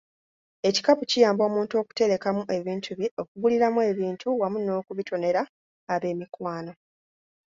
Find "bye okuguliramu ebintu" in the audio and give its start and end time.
2.97-4.27